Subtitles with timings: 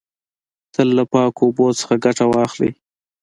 [0.73, 2.71] تل له پاکو اوبو څخه ګټه واخلی.